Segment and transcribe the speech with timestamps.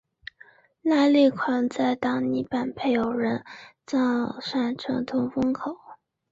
[0.81, 3.45] 拉力款在挡泥板配有人
[3.85, 3.99] 造
[4.39, 5.77] 刹车通风孔。